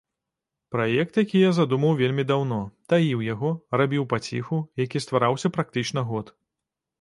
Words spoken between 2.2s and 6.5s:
даўно, таіў яго, рабіў паціху, які ствараўся практычна год.